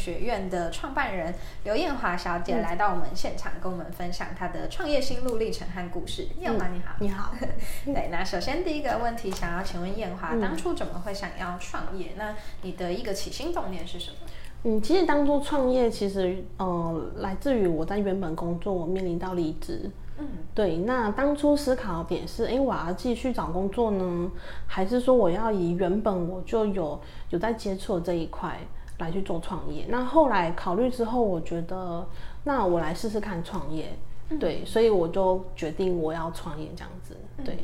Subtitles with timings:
[0.00, 6.26] 学院的创办人刘艳华小姐来到我们现场，跟我们分享她的创业心路历程和故事。
[6.38, 7.34] 艳华你好，你好，
[7.84, 12.12] 对，那首先第一个问题，想要请问艳华，嗯当初怎么会想要创业？
[12.16, 14.16] 那你的一个起心动念是什么？
[14.62, 19.90] 嗯，其实当初创业，其实呃，来自于我在原本工作，我面临到离职。
[20.18, 24.30] 嗯，对，那当初思考的点是，哎，我要继续找工作呢，
[24.66, 28.58] 还是说我要以原本我就有有在接触这一块
[29.02, 29.86] 来去做创业？
[29.88, 32.06] 那后来考虑之后，我觉得
[32.44, 33.92] 那我来试试看创业。
[34.38, 37.16] 对，所以我就决定我要创业这样子。
[37.44, 37.58] 对，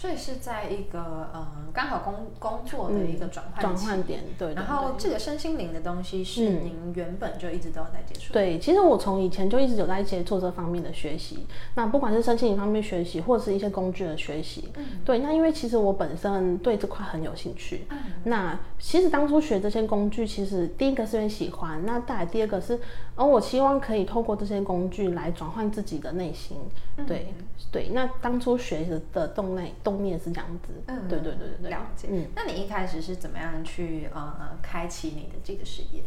[0.00, 0.98] 所以是在一个
[1.34, 3.84] 呃刚好工工作的一个转换期。
[3.84, 6.64] 转换点，对对然后这个身心灵的东西是嗯。
[6.64, 8.40] 您原本就一直都有在接触的。
[8.40, 14.86] 对，其实我从以前就一直有在接触这方面的学习，那不管是身心灵方面学习，或者是一些工具的学习，嗯。
[15.04, 17.84] 对，那因为其实我本身对这块很有兴趣，
[18.24, 22.80] 那其实当初学这些工具，其实第一个是因为喜欢，那再来第二个是，
[23.16, 26.56] 哦，我希望可以透过这些工具来转换自己的内心，
[27.06, 27.34] 对
[27.70, 32.08] 对，那当初学的的动内动念是这样子，嗯对对对对对，了解。
[32.10, 32.26] 嗯。
[32.34, 36.02] 那你一开始是怎么样去呃开启你的这个事业？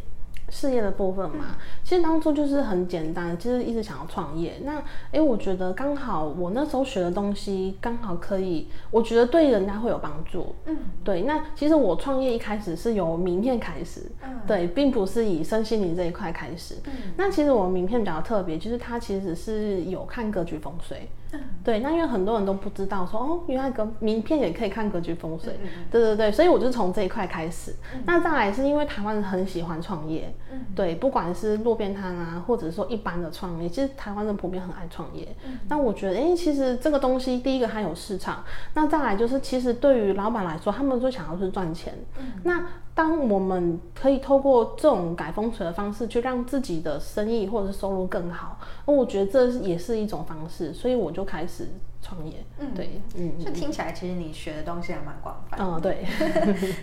[0.50, 4.60] 事业的部分嘛，其实当初就是很简单，就是一直想要创业。
[4.62, 4.80] 那
[5.12, 10.54] 诶，我觉得刚好我那时候学的东西刚好可以，我觉得对人家会有帮助。
[10.66, 11.22] 嗯，对。
[11.22, 16.76] 那其实我创业一开始是由名片开始，嗯对，并不是以身心灵这一块开始。
[16.84, 21.08] 嗯那其实我名片比较特别，就是它其实是有看格局风水。
[21.34, 25.58] 嗯 对，那因为很多人都不知道说哦，原来格名片也可以看格局风水。
[25.62, 27.74] 嗯嗯对对对，所以我就从这一块开始。
[28.04, 35.34] 那再来是因为台湾人很喜欢创业，嗯对，不管是路边摊啊，或者说一般的创业，其实台湾人普遍很爱创业。
[35.46, 38.44] 嗯那我觉得，哎、其实这个东西，第一个它有市场，
[38.74, 41.94] 那再来就是，其实对于老板来说，他们最想要是赚钱。
[42.18, 42.62] 嗯那
[42.94, 51.68] 当我们可以透过这种改风水的方式，去让自己的生意或者是收入更好，那我觉得这也是一种方式，所以我就开始
[52.00, 52.44] 创业。
[52.58, 55.58] 嗯对，嗯就听起来，其实你学的东西还蛮广泛。
[55.60, 56.06] 嗯，对。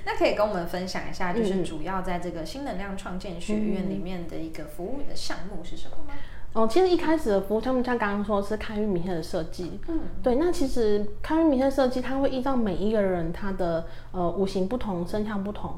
[0.06, 6.14] 那可以跟我们分享一下，就是嗯主要在这个新能量创建学院里面的一个服务的项目是什么吗？
[6.54, 15.74] 哦，其实一开始的服务项目像刚刚说是开运名片的设计，嗯对，那其实开运名片设计，它会依照每一个人他的呃五行不同、生肖不同，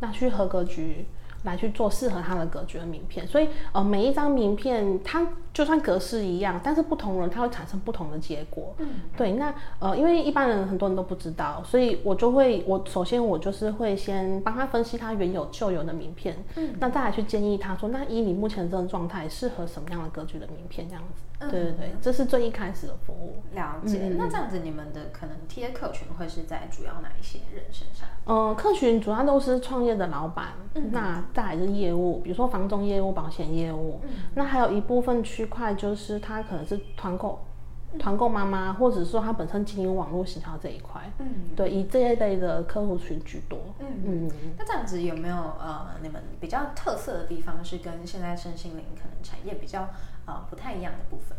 [0.00, 1.06] 那去合格局
[1.44, 3.26] 来去做适合他的格局的名片。
[3.26, 8.74] 所以呃每一张名片，它就算格式一样，但是不同人他会产生不同的结果。
[8.76, 8.86] 嗯
[9.16, 21.22] 对，那呃，因为一般人很多人都不知道，所以我就会，我首先我就是会先帮他分析他原有旧有的名片，嗯那再来去建议他说，那以你目前这种状态，适合什么样的格局的名片这样子。
[21.22, 23.36] 嗯对对对，这是最一开始的服务。
[23.54, 23.98] 了解。
[23.98, 28.08] 嗯嗯嗯那这样子，你们的可能贴客群会是在主要哪一些人身上？
[28.24, 37.40] 呃，客群主要都是创业的老板，嗯那再来是业务，比如说房仲业务、保险业务，嗯那还有一部分区块就是他可能是团购、
[37.98, 41.26] 团购妈妈，或者说他本身经营网络行销这一块，嗯
[41.56, 43.58] 对，以这一类的客户群居多。
[43.78, 49.88] 嗯嗯，那这样子有没有呃，你们比较特色的地方是跟现在身心灵可能产业比较
[50.26, 51.38] 呃不太一样的部分？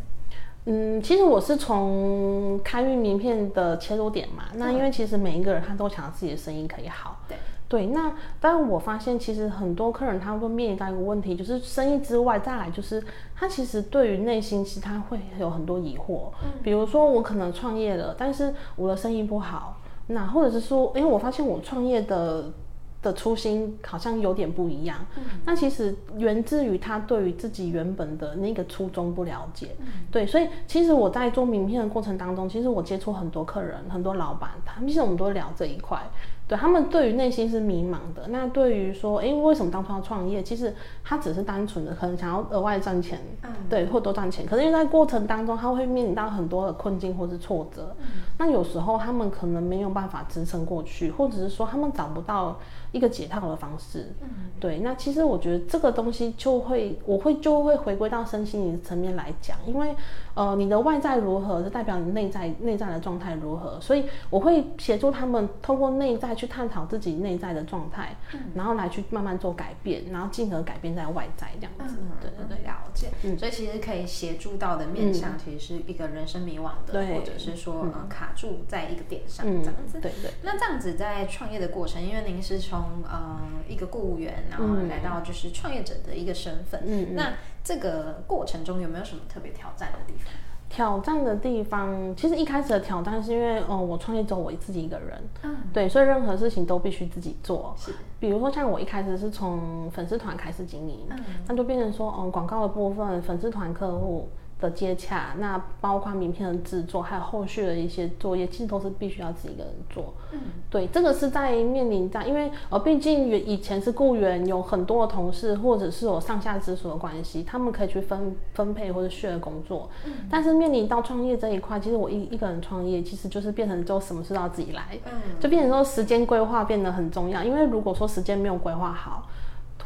[0.69, 13.03] 嗯，其实我是从开运名片的切入点嘛，那因为其实每一个人他都想要自己的生意可以好，对，对，那当然我发现其实很多客人他会面临到一个问题，就是生意之外，再来就是
[13.35, 16.29] 他其实对于内心其实他会有很多疑惑，
[16.63, 19.77] 比如说我可能创业了，但是我的生意不好，
[20.07, 22.51] 那或者是说，因为我发现我创业的。
[22.99, 36.01] 的初心好像有点不一样，嗯那其实源自于他对于自己原本的那个初衷不了解，嗯对，所以其实我在做名片的过程当中，其实我接触很多客人、很多老板，他们其实我们都聊这一块，
[36.47, 38.27] 对他们对于内心是迷茫的。
[38.29, 40.41] 那对于说，哎，为什么当初要创业？
[40.41, 40.73] 其实
[41.03, 44.45] 他只是单纯的可能想要额外赚钱，嗯对，或多赚钱。
[44.45, 47.95] 可是因为在过程当中，他会面临到很多的困境或是挫折，
[48.37, 52.57] 那有时候他们可能没有办法支撑过去，或者是说他们找不到
[52.93, 54.13] 一个解套的方式。
[54.59, 59.93] 对，那其实我觉得这个东西就会，我会就会回归到身心灵层面来讲，因为
[60.33, 71.97] 呃，你的外在如何，是代表你内在内在的状态如何，所以我会协助他们透过内在去探讨自己内在的状态，嗯然后来去慢慢做改变，然后进而改变在外在这样子。
[72.21, 72.63] 对对对。
[72.63, 73.09] 了解。
[73.23, 79.99] 嗯所以其实可以协助到的面向，其实是一个人生迷惘的，对或者是说呃卡住在一个点上嗯这样子。
[79.99, 80.31] 对对。
[80.43, 87.33] 那这样子在创业的过程，因为您是从呃一个雇务员，然后嗯来到就是创业者的一个身份，嗯嗯那
[87.63, 90.31] 这个过程中有没有什么特别挑战的地方？
[90.69, 97.73] 挑战的地方，其实一开始的挑战是因为，哦，我创业只有我自己一个人，嗯，对，所以任何事情都必须自己做。
[97.77, 101.17] 是，比如说像我一开始是从粉丝团开始经营，嗯。
[101.47, 110.13] 那就变成说，嗯，广告的部分，粉丝团客户的接洽，那包括名片的制作，还有后续的一些作业，其实都是必须要自己一个人做。
[110.33, 110.39] 嗯，
[110.69, 119.89] 对，这个是在面临在，因为呃，毕竟以前是雇员，有很多的同事或者是有上下直属的关系，他们可以去分分配或者 share 工作。
[120.05, 127.43] 嗯但是面临到创业这一块，其实我一一个人创业，其实就是变成就什么事都要自己来，嗯，就变成说时间规划变得很重要。
[127.43, 129.27] 因为如果说时间没有规划好，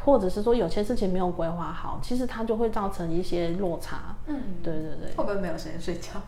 [0.04, 4.16] 或者是说有些事情没有规划好，其实它就会造成一些落差。
[4.26, 5.16] 嗯，对对对。
[5.16, 6.20] 会不会没有时间睡觉？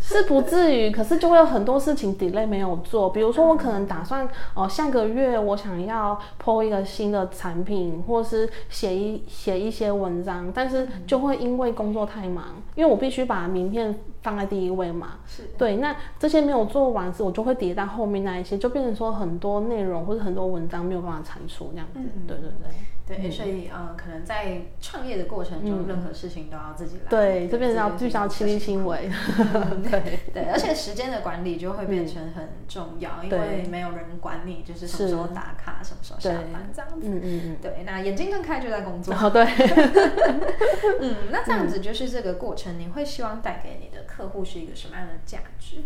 [0.00, 3.10] 是不至于，可是就会有很多事情 delay 没有做。
[3.10, 12.44] 比如说，我可能打算哦、下个月我想要 PO 一个新的产品，或是写一写一些文章，但是就会因为工作太忙，
[12.76, 15.14] 因为我必须把名片放在第一位嘛。
[15.26, 21.98] 是，对，那这些没有做完时，我就会叠到后面那一些，就变成说很多内容或者很多文章没有办法产出这样子。
[21.98, 22.70] 嗯对对对。
[23.06, 27.02] 对，所以呃，可能在创业的过程中，任何事情都要自己来。
[27.04, 29.10] 嗯对，这边是要这必须要亲力亲为。
[29.90, 30.20] 对。
[30.32, 37.06] 对，而且时间的管理就会变成很重要，因为对没有人管你，就是什么时候打卡，什么时候下班这样子。
[37.06, 37.56] 嗯嗯嗯。
[37.60, 39.14] 对，那眼睛睁开就在工作。
[39.14, 39.44] 哦，对。
[41.00, 45.82] 嗯，那这样子就是这个过程，你会希望带给你的客户是一个什么样的价值？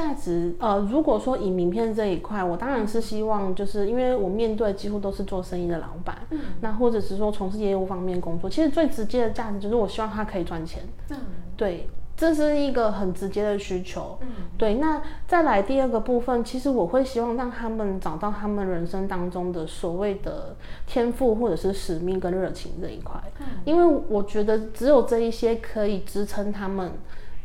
[0.00, 11.18] 价值，呃，如果说以名片这一块，我当然是希望，就是因为我面对几乎都是做生意的老板，嗯，那或者是说从事业务方面工作，其实最直接的价值就是我希望他可以赚钱，嗯，
[11.54, 11.86] 对，
[12.16, 14.76] 这是一个很直接的需求，嗯，对。
[14.76, 20.56] 那再来第二个部分，其实我会希望让他们找到他们人生当中的所谓的
[20.86, 26.90] 天赋或者是使命跟热情这一块，嗯，因为我觉得只有这一些可以支撑他们。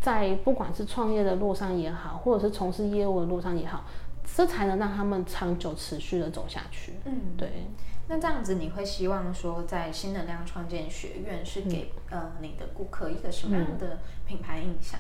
[0.02, 3.84] 在不管是创业的路上也好，或者是从事业务的路上也好，
[4.24, 6.94] 这才能让他们长久持续的走下去。
[7.06, 7.68] 嗯，对。
[8.08, 13.98] 那这样子，你会希望说，在新能量创建学院是给、呃你的顾客一个什么样的
[14.28, 15.00] 品牌印象？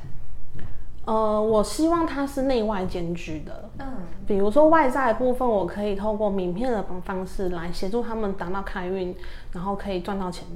[1.05, 3.69] 呃，我希望它是内外兼具的。
[3.77, 3.85] 嗯，
[4.25, 9.15] 比如说外在的部分，我可以透过名片的方式来协助他们达到开运，
[9.51, 10.47] 然后可以赚到钱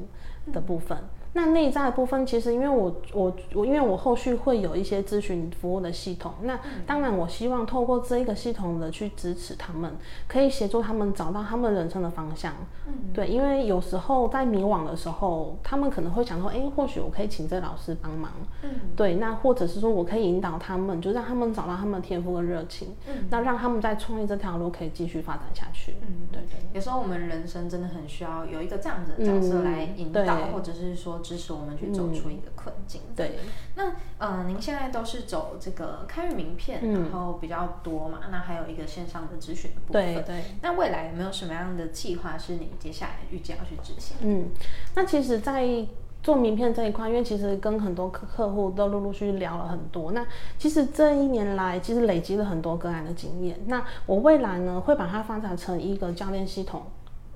[0.51, 0.97] 的部分。
[1.39, 9.95] 那内在的部分，其实因为我我我，因为我后续会有一些咨询服务的系统，那当然我希望透过这一个系统的去支持他们，
[10.27, 12.53] 可以协助他们找到他们人生的方向。
[12.85, 18.33] 嗯，对，因为有时候在迷惘的时候，他们可能会想说，哎，或许我可以请这老师帮忙。
[18.63, 25.93] 嗯，对，那或者是说我可以引导他们，就让他们找到他们的天赋跟热情，嗯，那让他们在创业这条路可以继续发展下去。
[26.01, 26.59] 嗯，对对。
[26.73, 33.01] 有时候我们人生真的很需要有一个这样子的角色来引导，对或者是说支持我们去走出一个困境。
[33.15, 33.37] 对，
[33.75, 40.15] 那呃，您现在都是走这个开运名片，嗯然后比较多嘛，那还有一个线上的咨询的部分。
[40.15, 40.43] 对对。
[40.63, 44.17] 那未来有没有什么样的计划是你接下来预计要去执行？
[44.21, 44.49] 嗯，
[44.95, 45.85] 那其实，在
[46.23, 50.11] 做名片这一块，因为其实跟很多客客户都陆陆续续聊了很多。
[50.13, 50.25] 那
[50.57, 53.59] 其实这一年来，其实累积了很多个案的经验。
[53.67, 56.81] 那我未来呢，会把它发展成一个教练系统。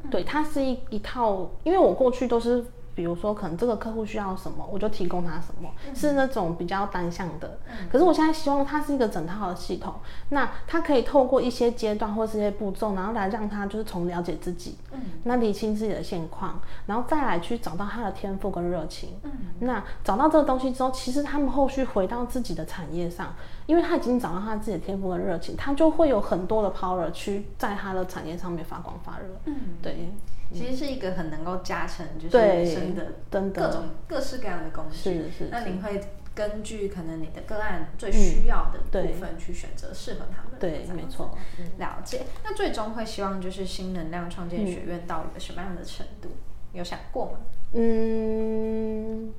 [0.10, 2.66] 对，它是一一套，因为我过去都是。
[2.96, 7.58] 比如说，可能这个客户需要什么，我就提供他什么，是那种比较单向的。
[7.92, 9.96] 可是我现在希望它是一个整套的系统，
[10.30, 19.10] 那它可以透过一些阶段或是一些步骤，然后来让他就是从了解自己，嗯，那理清自己的现况，然后再来去找到他的天赋跟热情。
[19.24, 23.34] 嗯，那找到这个东西之后，其实他们后续回到自己的产业上，
[23.66, 29.26] 因为他已经找到他自己的天赋跟热情，他就会有很多的 power 去在他的产业上面发光发热。
[29.46, 30.12] 嗯，对。
[30.54, 33.06] 其实是一个很能够加成就是人生的
[33.52, 34.96] 各种各式各样的工具。
[34.98, 36.00] 是是是那您会
[36.36, 40.58] 根据可能你的个案最需要的部分去选择适合他们的。
[40.60, 41.38] 对，没错。
[41.60, 42.22] 嗯了解。
[42.44, 46.30] 那最终会希望就是新能量创建学院到一个什么样的程度？
[46.72, 47.40] 有想过吗？
[47.74, 49.32] 嗯，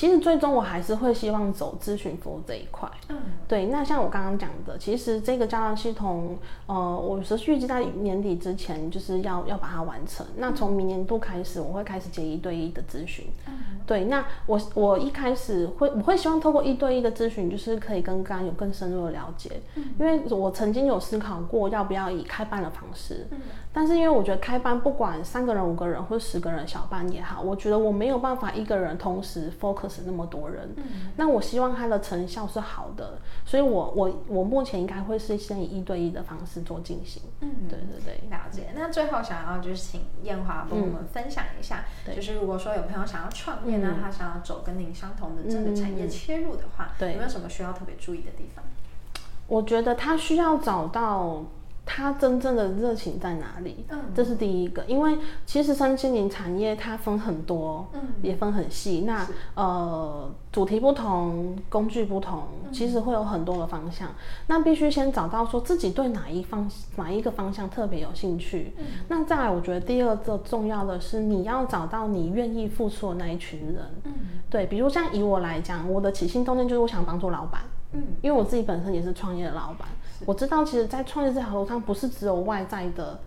[0.00, 2.90] 其实最终我还是会希望走咨询服务这一块。
[3.10, 10.26] 嗯，对，那像我刚刚讲的，其实这个教练系统，呃，我是预计在年底之前就是要要把它完成。
[10.38, 13.26] 那从明年度开始，我会开始接一对一的咨询。
[13.46, 13.52] 嗯
[13.86, 23.38] 对，那我我一开始会我会希望透过一对一的咨询，就是可以跟刚有更深入的了解，嗯因为我曾经有思考过要不要以开班的方式，嗯
[23.72, 30.74] 但是因为我觉得开班不管三个人、五个人或者十个人小班也好，我觉得我没有办法一个人同时 focus 那么多人，
[31.16, 37.68] 那我希望它的成效是好的，所以我我我目前应该会是先以一对一的方式做进行，嗯。
[37.68, 38.28] 对对对。
[38.30, 38.70] 了解。
[38.74, 42.14] 那最后想要就是请燕华帮我们分享一下，对。
[42.14, 47.12] 就是如果说有朋友想要创业呢，他想要走跟您相同的这个产业切入的话，对。
[47.12, 48.64] 有没有什么需要特别注意的地方？
[49.46, 51.44] 我觉得他需要找到
[51.92, 54.84] 他真正的热情在哪里，嗯这是第一个。
[54.84, 59.00] 因为其实身心灵产业它分很多，嗯也分很细。
[59.04, 64.08] 那呃，主题不同，工具不同，嗯其实会有很多的方向。
[64.46, 68.72] 那必须先找到说自己对哪一方哪一个方向特别有兴趣。
[68.78, 73.78] 嗯那再来，我觉得第二个重要的是你要找到你愿意付出的那一群人。
[74.04, 74.12] 嗯
[74.48, 77.62] 对，比如像以我来讲，我的起心动念就是我想帮助老板。
[77.92, 79.88] 嗯因为我自己本身也是创业的老板，
[80.26, 83.18] 我知道其实，在创业这条路上，不是只有外在的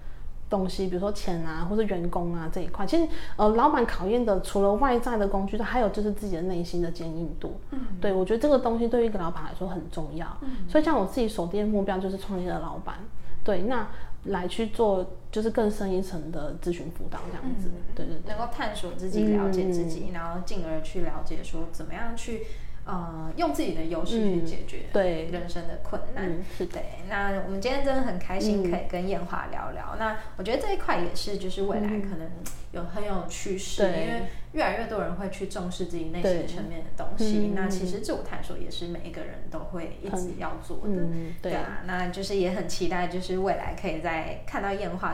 [0.49, 2.85] 东西，比如说钱啊，或是员工啊这一块。
[2.85, 7.59] 其实，呃，老板考验的除了外在的工具，还有就是自己的内心的坚硬度。
[7.71, 10.27] 嗯对我觉得这个东西对于一个老板来说很重要。
[10.67, 12.95] 所以，像我自己锁定的目标就是创业的老板。
[13.43, 13.87] 对，那
[14.25, 17.71] 来去做就是更深一层的咨询辅导这样子。
[17.95, 18.35] 对对对。
[18.35, 22.45] 能够探索自己、了解自己，然后进而去了解说怎么样去
[22.85, 26.29] 呃用自己的优势去解决对人生的困难。
[26.29, 26.73] 嗯，是的。
[26.73, 29.95] 对，那我们今天真的很开心嗯可以跟燕华聊聊。
[29.97, 32.29] 那我觉得这一块也是，就是未来嗯可能
[32.71, 34.23] 有很有趋势，对因为
[34.53, 37.47] 越来越多人会去重视自己内心层面的东西。
[37.47, 41.01] 嗯那其实自我探索也是每一个人都会一直要做的。
[41.01, 41.53] 嗯，对。
[41.53, 45.13] 啊，那就是也很期待，就是未来可以在看到燕华